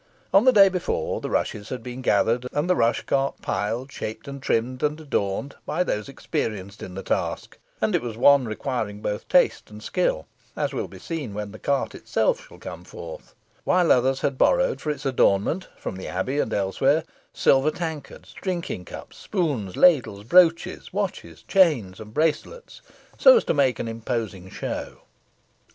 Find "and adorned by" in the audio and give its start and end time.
4.81-5.83